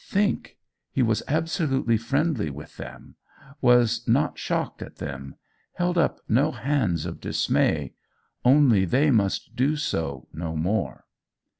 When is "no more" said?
10.33-11.05